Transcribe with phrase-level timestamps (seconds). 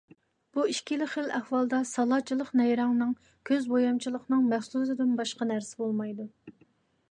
[0.57, 3.13] بۇ ئىككىلى خىل ئەھۋالدا سالاچىلىق نەيرەڭنىڭ،
[3.51, 6.31] كۆز بويامچىلىقنىڭ مەھسۇلىدىن باشقا نەرسە بولمايدۇ.